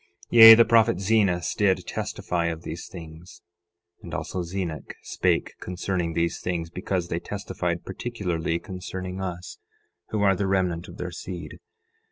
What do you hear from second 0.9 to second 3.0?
Zenos did testify of these